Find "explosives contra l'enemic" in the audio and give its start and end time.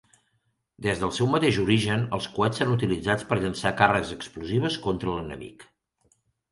4.19-5.73